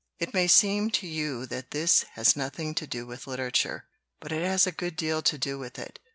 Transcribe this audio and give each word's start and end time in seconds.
"It 0.17 0.33
may 0.33 0.47
seem 0.47 0.89
to 0.93 1.05
you 1.05 1.45
that 1.45 1.69
this 1.69 2.05
has 2.13 2.35
nothing 2.35 2.73
to 2.73 2.87
do 2.87 3.05
with 3.05 3.27
literature. 3.27 3.85
But 4.19 4.31
it 4.31 4.41
has 4.43 4.65
a 4.65 4.71
good 4.71 4.95
deal 4.95 5.21
to 5.21 5.37
do 5.37 5.59
with 5.59 5.77
it. 5.77 5.99